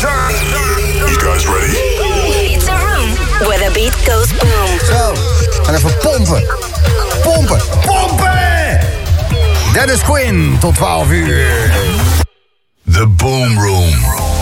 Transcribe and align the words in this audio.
You 0.00 0.04
guys 1.20 1.44
ready? 1.48 1.72
It's 2.54 2.68
a 2.68 2.76
room 2.76 3.10
where 3.48 3.58
the 3.58 3.70
beat 3.74 3.92
goes 4.06 4.30
boom. 4.30 4.78
Zo, 4.78 5.14
en 5.66 5.74
even 5.74 5.98
pompen. 5.98 6.46
Pompen, 7.22 7.60
pompen! 7.84 8.80
Dennis 9.72 10.02
Quinn, 10.02 10.58
tot 10.60 10.74
12 10.74 11.10
uur. 11.12 11.70
The 12.84 13.08
Boom 13.08 13.58
Room. 13.58 14.37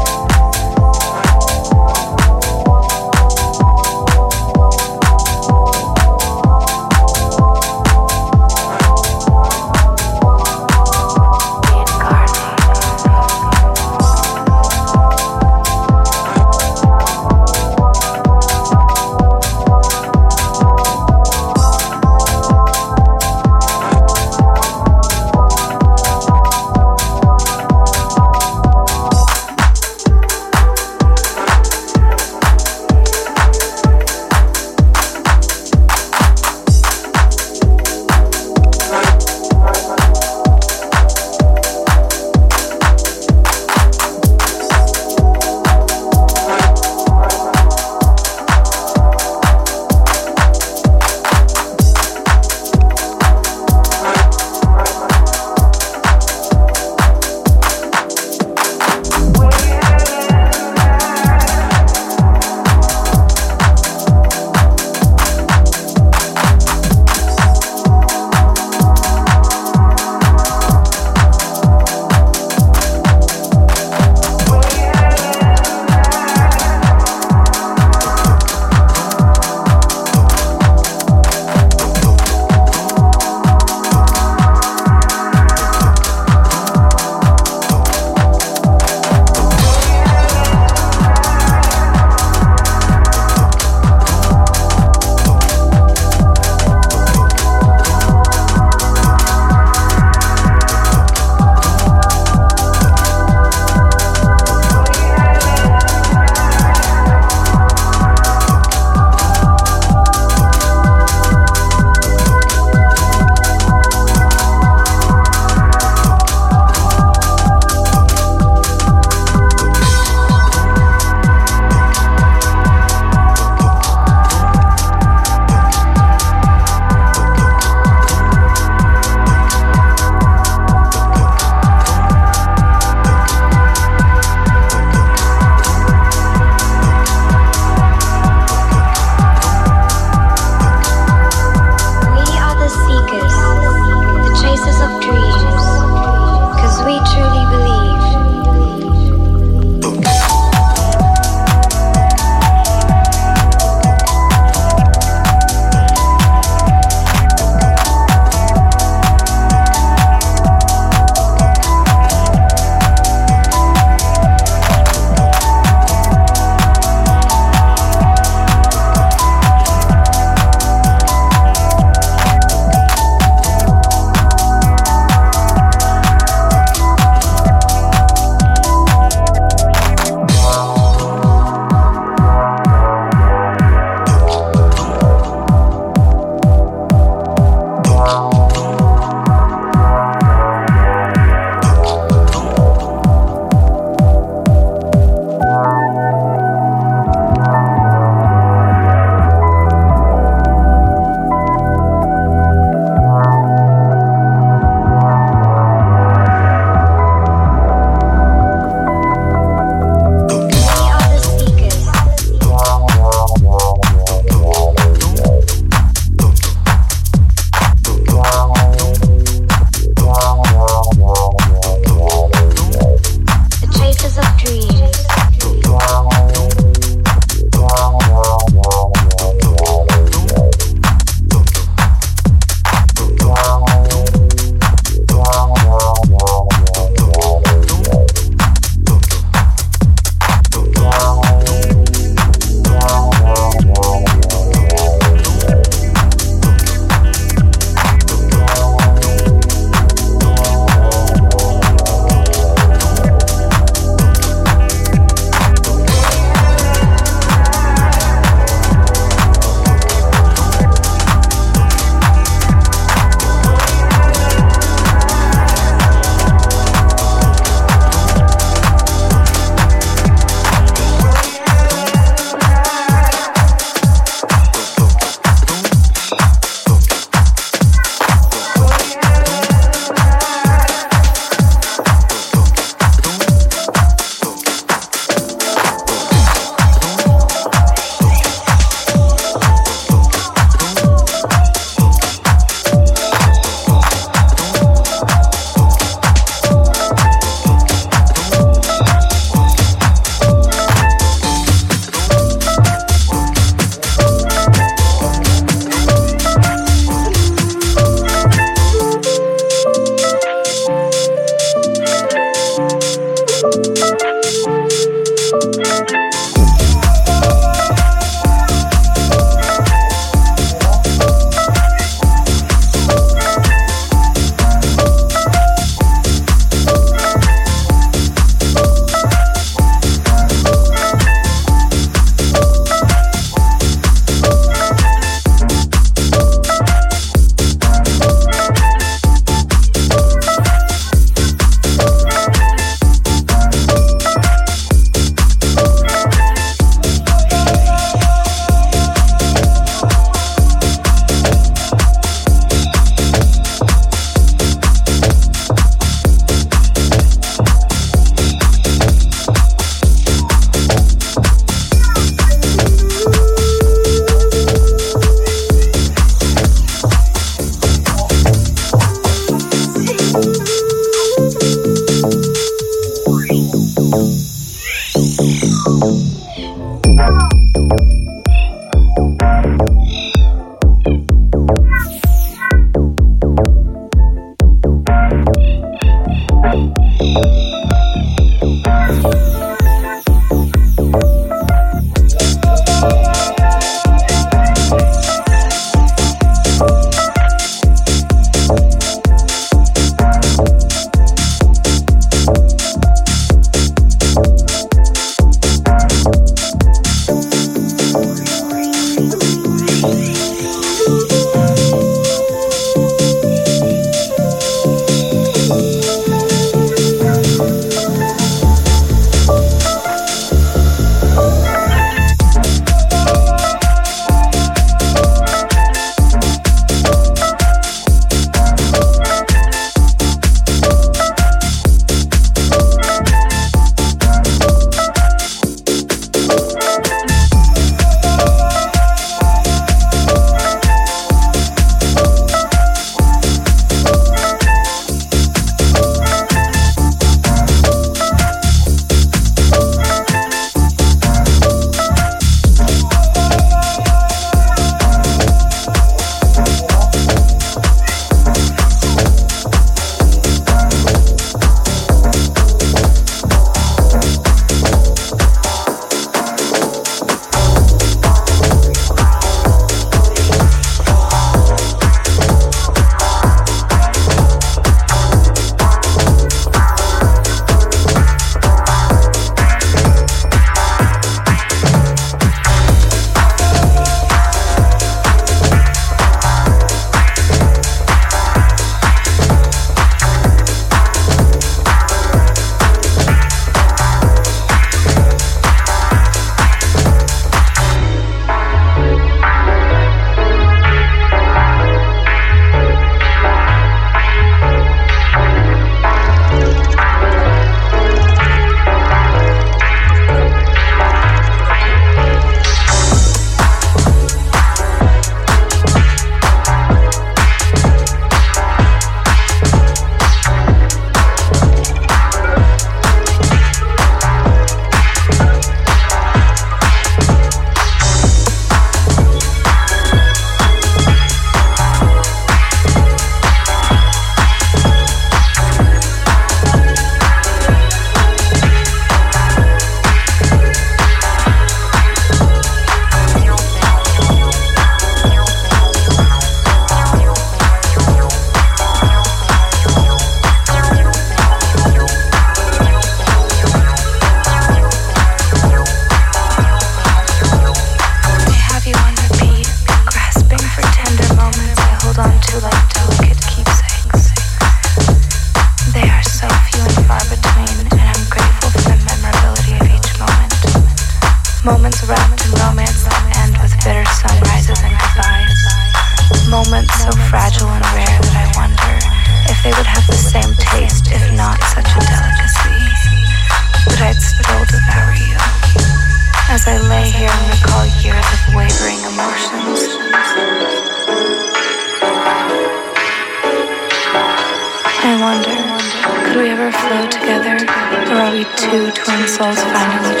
two 598.41 598.71
twin 598.71 599.07
souls 599.07 599.39
finally 599.53 600.00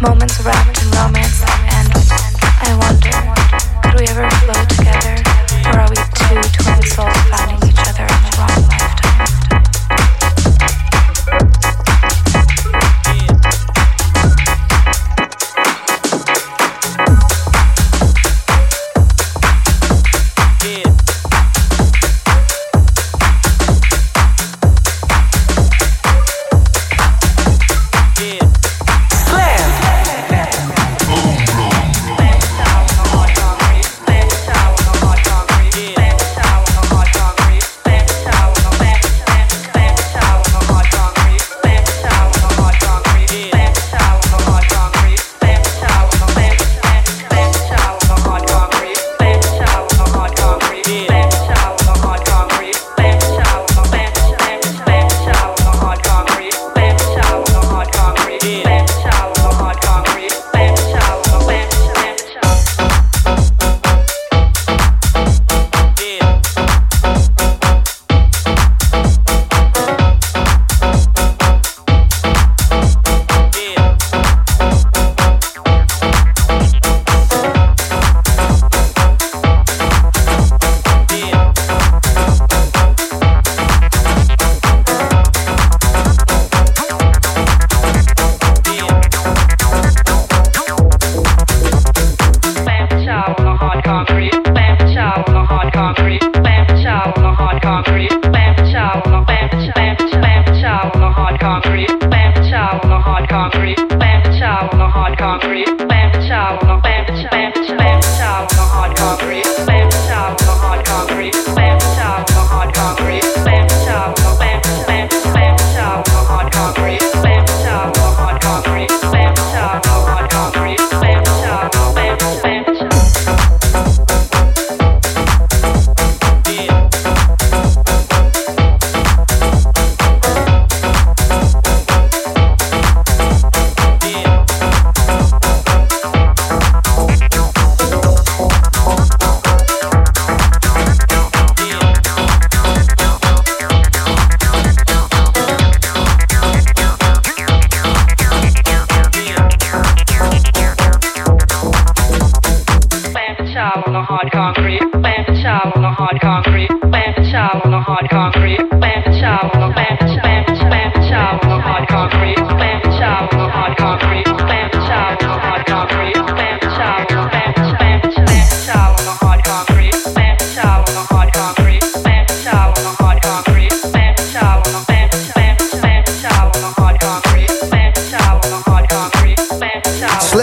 moments 0.00 0.40
around. 0.40 0.75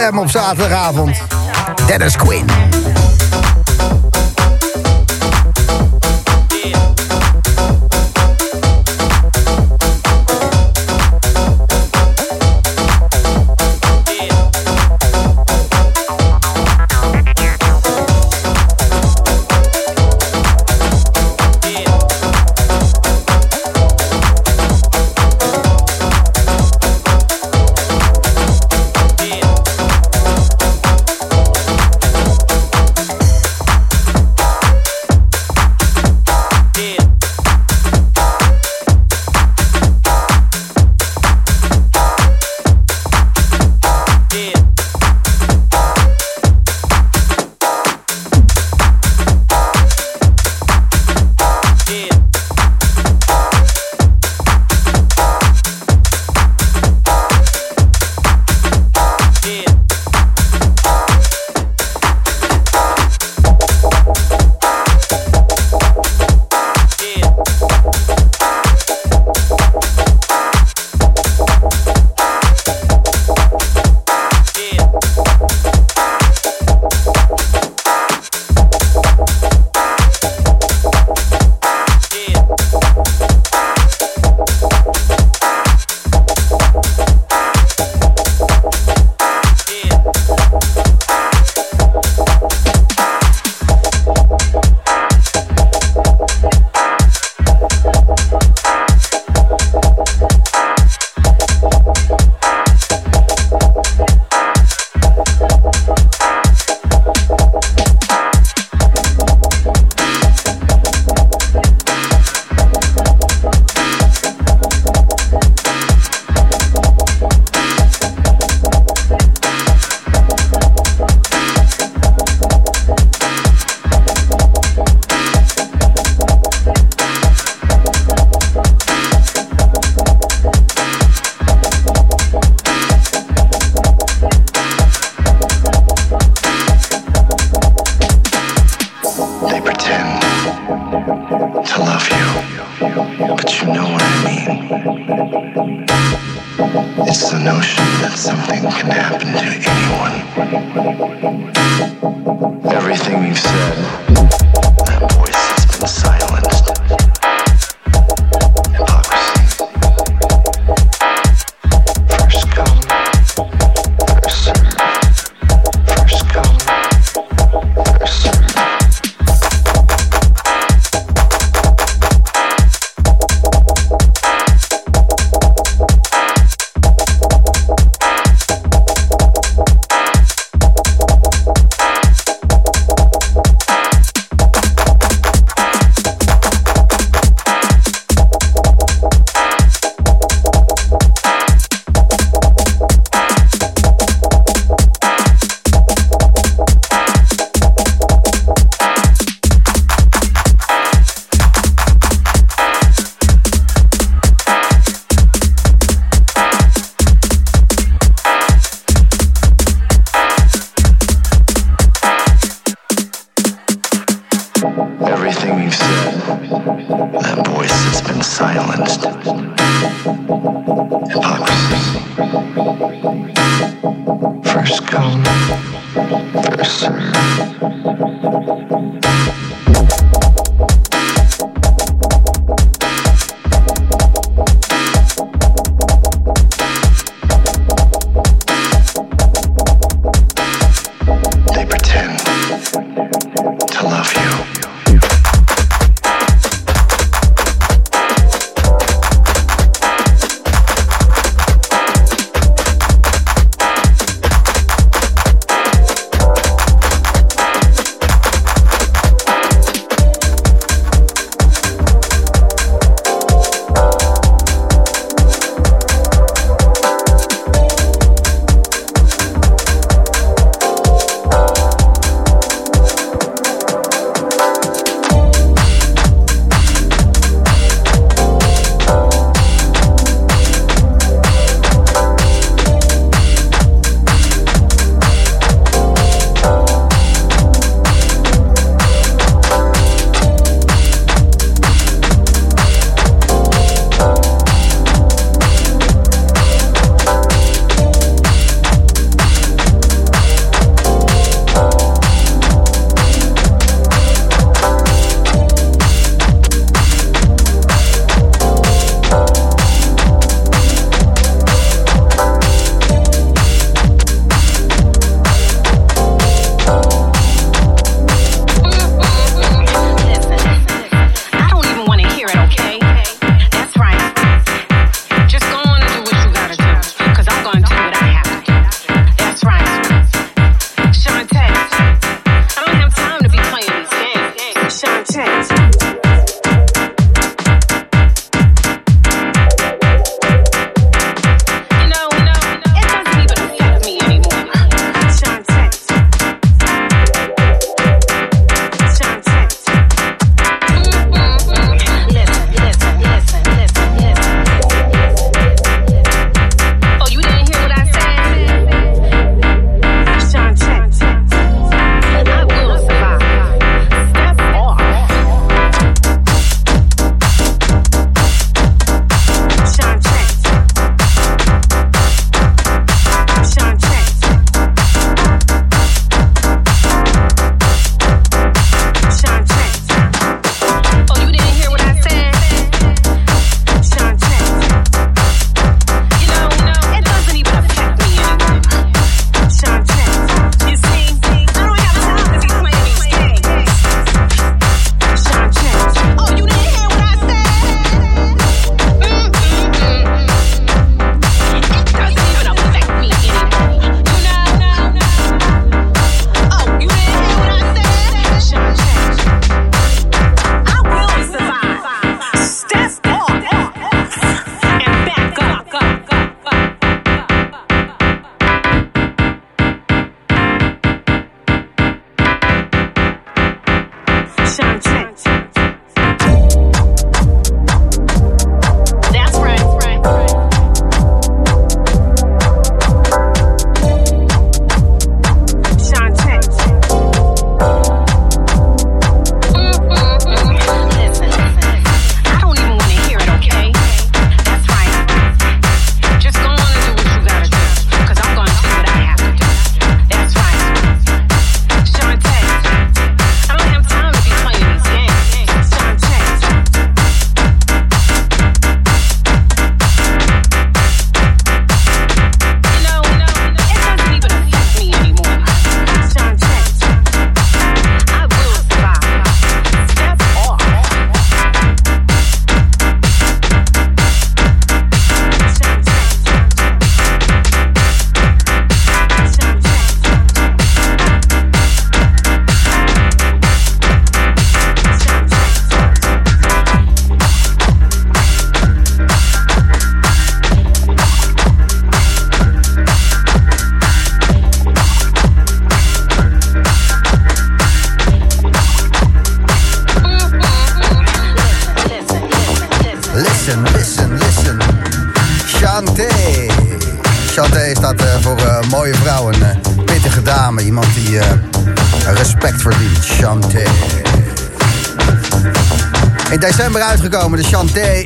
ZFM 0.04 0.18
op 0.18 0.30
zaterdagavond. 0.30 1.18
Dennis 1.88 2.16
Quinn. 2.16 2.83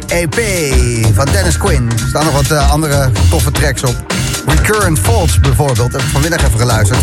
EP 0.07 0.39
van 1.13 1.25
Dennis 1.31 1.57
Quinn. 1.57 1.89
Er 1.91 2.07
staan 2.07 2.25
nog 2.25 2.33
wat 2.33 2.51
eh, 2.51 2.71
andere 2.71 3.11
toffe 3.29 3.51
tracks 3.51 3.83
op. 3.83 3.95
Recurrent 4.45 4.99
Faults 4.99 5.39
bijvoorbeeld, 5.39 5.91
heb 5.91 6.01
ik 6.01 6.07
vanmiddag 6.07 6.43
even 6.45 6.59
geluisterd. 6.59 6.99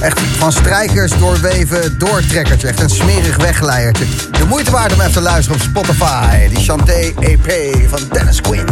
Echt 0.00 0.20
van 0.20 0.52
strijkers 0.52 1.18
doorweven 1.18 1.98
doortrekkertje. 1.98 2.68
Echt 2.68 2.80
een 2.80 2.90
smerig 2.90 3.36
wegleiertje. 3.36 4.04
De 4.30 4.44
moeite 4.44 4.70
waard 4.70 4.92
om 4.92 5.00
even 5.00 5.12
te 5.12 5.20
luisteren 5.20 5.60
op 5.60 5.66
Spotify. 5.66 6.48
Die 6.48 6.64
Chanté 6.64 7.12
EP 7.20 7.76
van 7.88 8.00
Dennis 8.12 8.40
Quinn. 8.40 8.68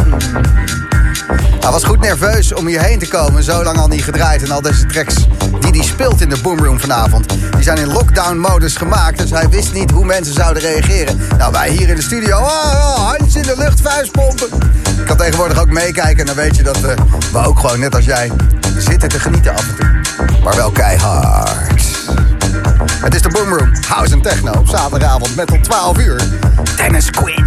Hij 1.59 1.71
was 1.71 1.83
goed 1.83 1.99
nerveus 1.99 2.53
om 2.53 2.67
hierheen 2.67 2.99
te 2.99 3.07
komen. 3.07 3.43
Zo 3.43 3.63
lang 3.63 3.77
al 3.77 3.87
niet 3.87 4.03
gedraaid. 4.03 4.43
En 4.43 4.51
al 4.51 4.61
deze 4.61 4.85
tracks 4.85 5.15
die 5.59 5.71
hij 5.71 5.83
speelt 5.83 6.21
in 6.21 6.29
de 6.29 6.37
Boomroom 6.41 6.79
vanavond... 6.79 7.29
die 7.29 7.63
zijn 7.63 7.77
in 7.77 7.87
lockdown-modus 7.87 8.75
gemaakt. 8.75 9.17
Dus 9.17 9.29
hij 9.29 9.49
wist 9.49 9.73
niet 9.73 9.91
hoe 9.91 10.05
mensen 10.05 10.33
zouden 10.33 10.61
reageren. 10.61 11.19
Nou, 11.37 11.51
wij 11.51 11.69
hier 11.69 11.89
in 11.89 11.95
de 11.95 12.01
studio... 12.01 12.37
Oh, 12.37 12.45
oh, 12.45 13.24
in 13.35 13.41
de 13.41 13.55
lucht, 13.57 13.81
vuistpompen. 13.81 14.47
Ik 14.99 15.05
kan 15.05 15.17
tegenwoordig 15.17 15.59
ook 15.59 15.69
meekijken. 15.69 16.19
En 16.19 16.25
dan 16.25 16.35
weet 16.35 16.55
je 16.55 16.63
dat 16.63 16.83
eh, 16.83 16.95
we 17.31 17.37
ook 17.37 17.59
gewoon, 17.59 17.79
net 17.79 17.95
als 17.95 18.05
jij... 18.05 18.31
zitten 18.77 19.09
te 19.09 19.19
genieten 19.19 19.53
af 19.53 19.67
en 19.69 19.75
toe. 19.75 20.01
Maar 20.43 20.55
wel 20.55 20.71
keihard. 20.71 21.83
Het 23.01 23.15
is 23.15 23.21
de 23.21 23.29
Boomroom. 23.29 23.71
House 23.87 24.13
en 24.13 24.21
Techno. 24.21 24.51
Op 24.51 24.67
zaterdagavond 24.67 25.35
met 25.35 25.47
tot 25.47 25.63
12 25.63 25.97
uur. 25.97 26.21
Dennis 26.75 27.09
Quinn. 27.09 27.45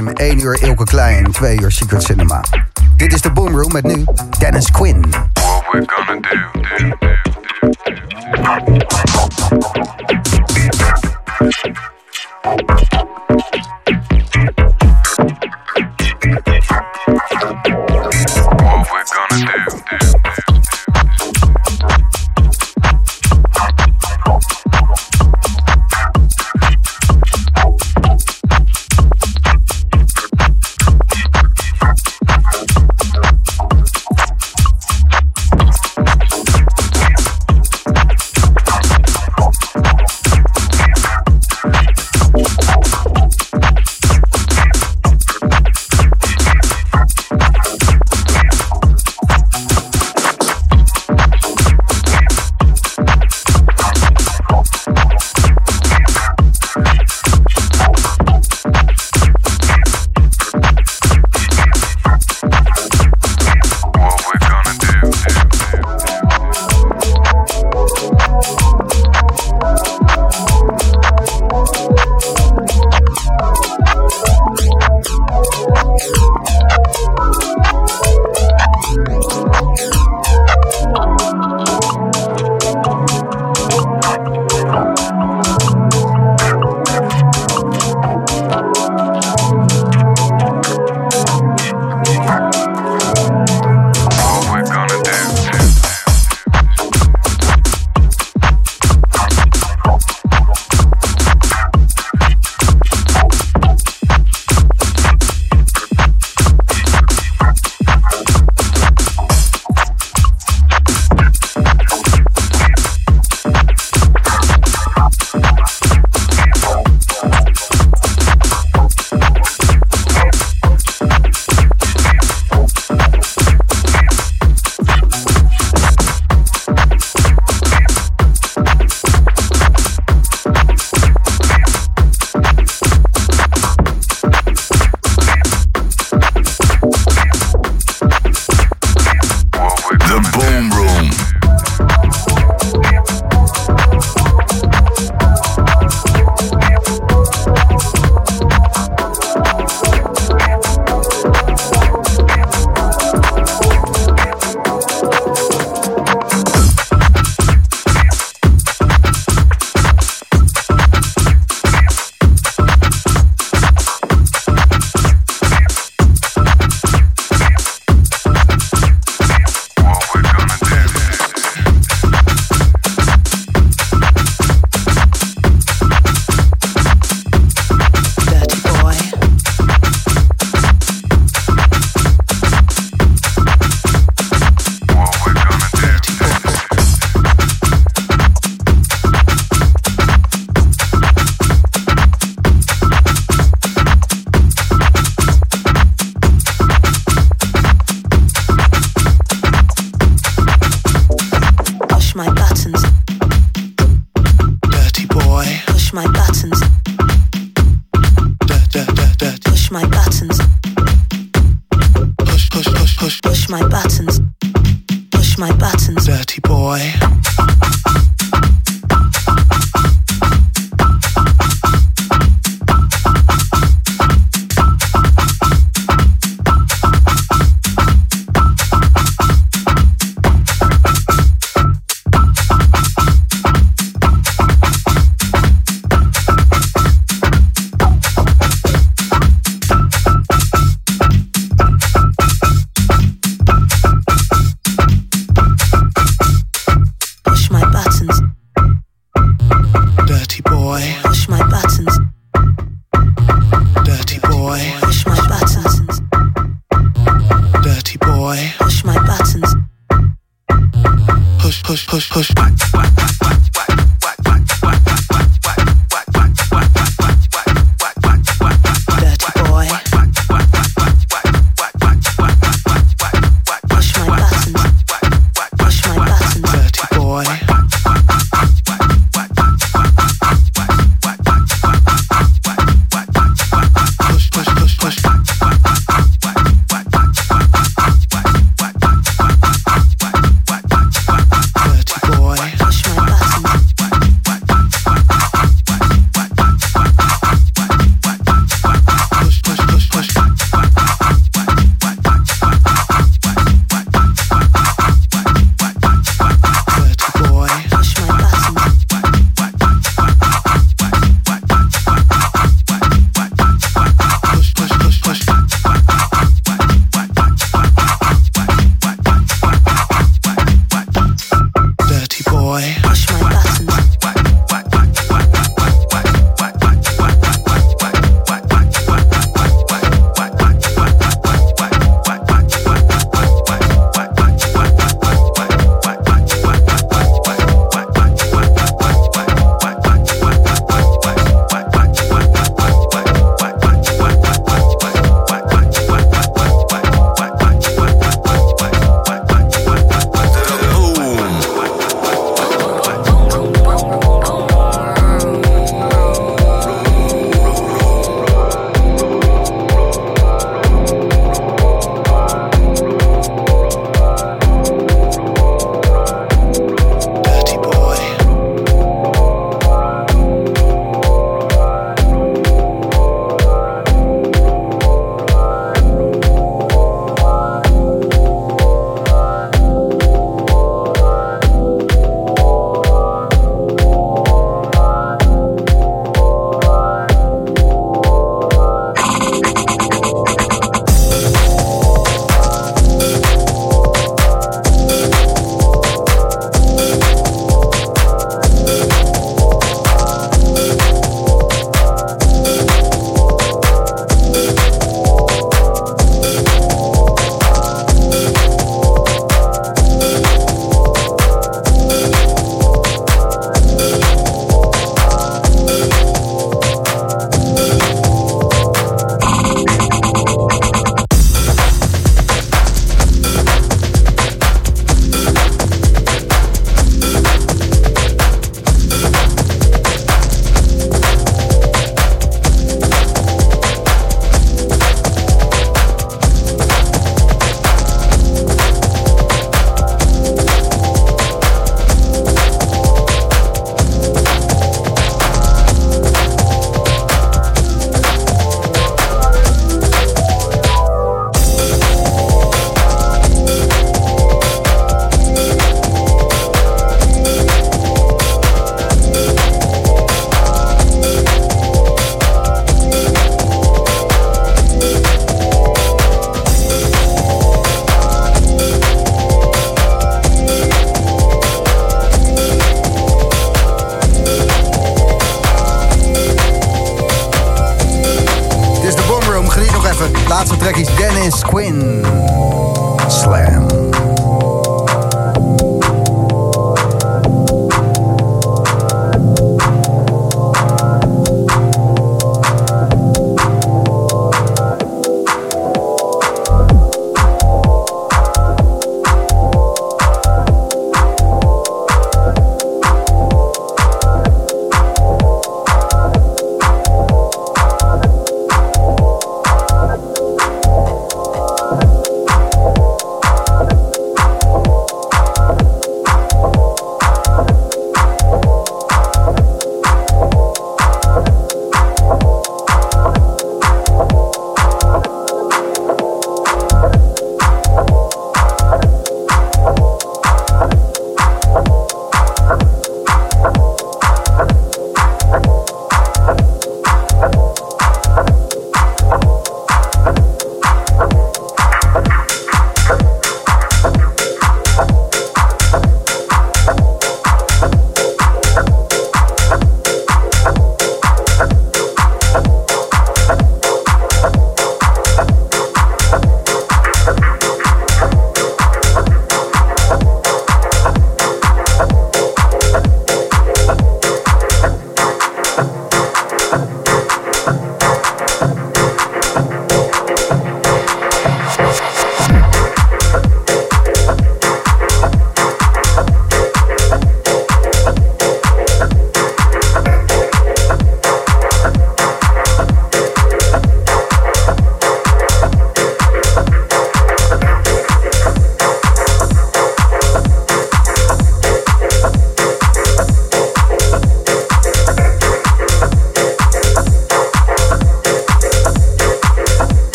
1 0.00 0.40
uur 0.42 0.62
Ilke 0.62 0.84
Klein, 0.84 1.32
2 1.32 1.60
uur 1.60 1.70
Secret 1.70 2.02
Cinema. 2.02 2.40
Dit 2.96 3.12
is 3.12 3.20
de 3.20 3.32
Boomroom 3.32 3.72
met 3.72 3.84
nu 3.84 4.04
Dennis 4.38 4.70
Quinn. 4.70 5.04
What 5.10 5.72
we 5.72 5.84
gonna 5.86 6.20
do, 6.20 6.60
do. 6.78 7.01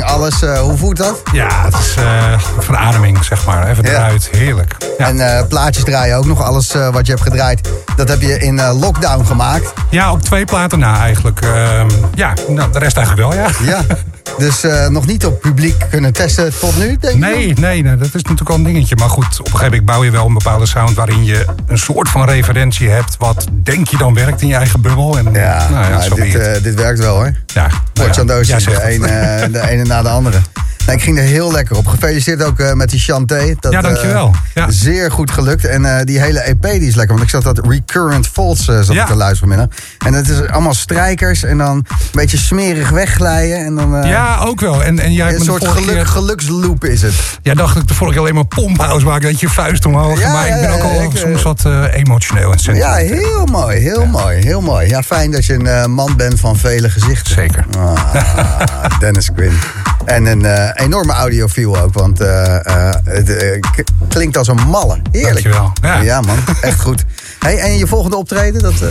Alles. 0.00 0.42
Eh, 0.42 0.58
hoe 0.58 0.76
voelt 0.76 0.96
dat? 0.96 1.22
Ja, 1.32 1.48
het 1.64 1.74
is 1.74 1.94
eh, 1.96 2.38
verademing, 2.58 3.24
zeg 3.24 3.46
maar. 3.46 3.68
Even 3.68 3.84
Ja. 3.84 3.90
eruit. 3.90 4.28
Heerlijk. 4.32 4.76
Ja. 4.98 5.06
En 5.06 5.36
eh, 5.36 5.46
plaatjes 5.48 5.84
draaien 5.84 6.16
ook 6.16 6.24
nog. 6.26 6.42
Alles 6.42 6.72
wat 6.92 7.06
je 7.06 7.12
hebt 7.12 7.24
gedraaid, 7.24 7.68
dat 7.96 8.08
heb 8.08 8.20
je 8.20 8.38
in 8.38 8.62
lockdown 8.72 9.24
gemaakt. 9.24 9.72
ja, 9.90 10.12
op 10.12 10.22
twee 10.22 10.44
platen 10.44 10.78
na 10.78 11.00
eigenlijk. 11.00 11.40
Ehm, 11.40 11.88
ja, 12.14 12.32
nou, 12.48 12.72
de 12.72 12.78
rest 12.78 12.96
eigenlijk 12.96 13.28
wel, 13.28 13.42
ja. 13.42 13.48
Ja. 13.62 13.80
Dus 14.38 14.62
eh, 14.64 14.88
nog 14.88 15.06
niet 15.06 15.26
op 15.26 15.40
publiek 15.40 15.84
kunnen 15.90 16.12
testen 16.12 16.58
tot 16.58 16.76
nu, 16.76 16.96
denk 17.00 17.14
ik? 17.14 17.20
Nee, 17.20 17.52
nee, 17.52 17.82
nee, 17.82 17.96
dat 17.96 18.06
is 18.06 18.12
natuurlijk 18.12 18.48
wel 18.48 18.56
een 18.56 18.64
dingetje. 18.64 18.96
Maar 18.96 19.08
goed, 19.08 19.24
op 19.24 19.38
een 19.38 19.44
gegeven 19.44 19.64
moment 19.64 19.84
bouw 19.84 20.04
je 20.04 20.10
wel 20.10 20.26
een 20.26 20.34
bepaalde 20.34 20.66
sound... 20.66 20.94
waarin 20.94 21.24
je 21.24 21.44
een 21.66 21.78
soort 21.78 22.08
van 22.08 22.24
referentie 22.24 22.88
hebt... 22.88 23.16
wat 23.18 23.46
denk 23.62 23.88
je 23.88 23.96
dan 23.96 24.14
werkt 24.14 24.42
in 24.42 24.48
je 24.48 24.54
eigen 24.54 24.80
bubbel. 24.80 25.18
En, 25.18 25.32
Ja, 25.32 25.68
nou 25.68 25.92
ja, 25.92 26.14
dit, 26.14 26.34
eh, 26.34 26.62
dit 26.62 26.74
werkt 26.74 26.98
wel 26.98 27.14
hoor. 27.14 27.32
ja, 27.46 27.70
nou 27.94 28.08
ja, 28.08 28.58
zegt 28.58 28.64
de, 28.64 28.70
het. 28.72 28.82
ene, 28.82 29.06
eh, 29.06 29.52
de 29.52 29.68
ene 29.68 29.84
na 29.84 30.02
de 30.02 30.08
andere. 30.08 30.38
Nee, 30.86 30.96
ik 30.96 31.02
ging 31.02 31.18
er 31.18 31.24
heel 31.24 31.52
lekker 31.52 31.76
op. 31.76 31.86
Gefeliciteerd 31.86 32.42
ook 32.44 32.58
eh, 32.58 32.72
met 32.72 32.90
die 32.90 33.00
Chanté. 33.00 33.54
Dat, 33.60 33.72
Ja, 33.72 33.80
dankjewel. 33.80 34.26
eh, 34.26 34.40
Ja. 34.54 34.70
Zeer 34.70 35.10
goed 35.10 35.30
gelukt. 35.30 35.64
En 35.64 35.84
eh, 35.98 36.04
die 36.04 36.20
hele 36.20 36.40
EP 36.40 36.62
die 36.62 36.80
is 36.88 36.94
lekker. 36.94 37.14
Want 37.16 37.22
ik 37.22 37.30
zat 37.42 37.42
dat 37.56 37.66
Recurrent 37.66 38.26
Faults 38.28 38.64
zat 38.64 38.86
Ja. 38.92 39.04
te 39.06 39.14
luisteren 39.14 39.48
vanmiddag. 39.48 39.78
En 40.06 40.12
het 40.12 40.28
is 40.28 40.46
allemaal 40.48 40.74
strijkers. 40.74 41.42
En 41.42 41.58
dan 41.58 41.76
een 41.76 41.86
beetje 42.12 42.36
smerig 42.36 42.90
wegglijden. 42.90 43.56
En 43.64 43.74
dan, 43.74 44.06
Ja, 44.06 44.38
ook 44.38 44.60
wel. 44.60 44.82
En, 44.84 44.98
en 44.98 45.12
jij 45.12 45.34
een 45.34 45.40
soort 45.40 45.68
geluk, 45.68 45.94
keer- 45.94 46.06
geluksloop 46.06 46.84
is 46.84 47.02
het. 47.02 47.14
Ja, 47.42 47.54
dacht 47.54 47.76
ik 47.76 47.88
de 47.88 47.94
vorige 47.94 48.12
keer 48.16 48.22
alleen 48.22 48.34
maar 48.34 48.46
pomphouse 48.46 49.06
maken. 49.06 49.30
Dat 49.30 49.40
je 49.40 49.48
vuist 49.48 49.86
omhoog. 49.86 50.20
Ja, 50.20 50.32
maar 50.32 50.46
ik 50.48 50.60
ben 50.60 50.70
ook 50.70 50.82
al 50.82 51.02
ik, 51.02 51.10
soms 51.16 51.42
wat 51.42 51.64
emotioneel 51.92 52.54
en 52.66 52.74
Ja, 52.74 52.94
heel 52.94 53.46
mooi. 53.46 53.78
Heel 53.78 54.06
mooi. 54.06 54.38
Heel 54.38 54.60
mooi. 54.60 54.88
Ja, 54.88 55.02
fijn 55.02 55.30
dat 55.30 55.44
je 55.44 55.54
een 55.68 55.90
man 55.90 56.16
bent 56.16 56.40
van 56.40 56.56
vele 56.56 56.90
gezichten. 56.90 57.32
Zeker. 57.34 57.64
Ah, 57.78 58.14
Dennis 59.00 59.30
Quinn. 59.34 59.58
En 60.04 60.26
een 60.26 60.71
enorme 60.74 61.12
audiofiel 61.12 61.78
ook, 61.80 61.94
want 61.94 62.20
eh, 62.20 62.66
eh, 62.88 62.94
het 63.04 63.36
eh, 63.36 63.60
klinkt 64.08 64.36
als 64.36 64.48
een 64.48 64.60
malle. 64.68 64.98
Heerlijk. 65.10 65.52
Dankjewel. 65.52 66.02
Ja. 66.02 66.20
man, 66.20 66.36
echt 66.60 66.80
goed. 66.80 67.04
Hey, 67.38 67.58
en 67.58 67.78
je 67.78 67.86
volgende 67.86 68.16
optreden? 68.16 68.62
Dat, 68.62 68.80
eh, 68.80 68.88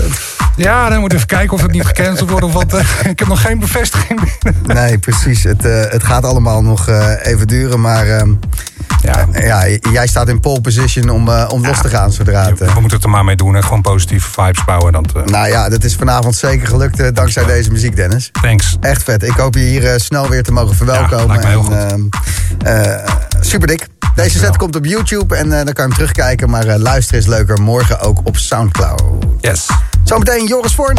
Ja, 0.56 0.90
dan 0.90 1.00
moet 1.00 1.14
even 1.14 1.28
kijken 1.28 1.54
of 1.54 1.62
het 1.62 1.72
niet 1.72 1.86
gecanceld 1.86 2.30
wordt 2.30 2.46
of 2.46 2.54
wat. 2.54 2.74
eh, 2.74 2.86
ik 3.10 3.20
heb 3.20 3.28
nog 3.28 3.42
geen 3.42 3.60
bevestiging 3.60 4.22
binnen. 4.42 4.62
nee, 4.84 4.98
precies. 4.98 5.44
Het, 5.44 5.66
eh, 5.66 5.82
het 5.92 6.04
gaat 6.04 6.24
allemaal 6.26 6.62
nog 6.64 6.88
eh, 6.88 7.14
even 7.22 7.48
duren, 7.48 7.82
maar 7.82 8.08
ehm, 8.08 8.34
Ja, 9.04 9.26
ja, 9.34 9.68
jij 9.92 10.08
staat 10.08 10.28
in 10.30 10.40
pole 10.40 10.62
position 10.62 11.10
om, 11.10 11.30
eh, 11.30 11.46
om 11.52 11.66
los 11.66 11.82
te 11.82 11.90
gaan 11.90 12.12
zodra 12.12 12.46
het... 12.46 12.62
eh, 12.62 12.74
we 12.74 12.80
moeten 12.80 12.98
het 12.98 13.04
er 13.04 13.10
maar 13.14 13.24
mee 13.26 13.36
doen. 13.36 13.56
En 13.56 13.64
gewoon 13.64 13.82
positieve 13.82 14.30
vibes 14.32 14.64
bouwen. 14.66 14.94
Eh, 14.94 15.24
nou 15.26 15.48
ja, 15.48 15.70
dat 15.70 15.84
is 15.84 15.96
vanavond 15.96 16.36
zeker 16.36 16.68
gelukt 16.68 17.00
eh, 17.00 17.08
dankzij 17.14 17.46
deze 17.46 17.72
muziek, 17.72 17.96
Dennis. 17.96 18.30
thanks. 18.42 18.78
Echt 18.82 19.04
vet. 19.04 19.24
Ik 19.24 19.32
hoop 19.36 19.54
je 19.56 19.62
hier 19.62 19.86
eh, 19.94 20.00
snel 20.00 20.30
weer 20.30 20.44
te 20.44 20.52
mogen 20.52 20.76
verwelkomen. 20.76 21.42
En, 21.42 21.52
eh, 21.52 21.54
super 23.42 23.68
dik. 23.68 23.88
Deze 24.16 24.38
set 24.38 24.58
komt 24.58 24.76
op 24.76 24.86
YouTube 24.86 25.36
en 25.36 25.52
eh, 25.52 25.66
dan 25.66 25.74
kan 25.74 25.74
je 25.74 25.82
hem 25.82 25.94
terugkijken. 25.94 26.50
Maar 26.50 26.68
eh, 26.68 26.80
luisteren 26.80 27.20
is 27.20 27.28
leuker. 27.28 27.62
Morgen 27.62 28.00
ook 28.00 28.20
op 28.24 28.38
Soundcloud. 28.38 29.02
Yes. 29.40 29.68
Zometeen 30.04 30.48
Joris 30.48 30.76
Voorn. 30.76 30.98